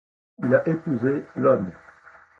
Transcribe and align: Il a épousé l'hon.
Il 0.43 0.55
a 0.55 0.67
épousé 0.67 1.25
l'hon. 1.35 1.67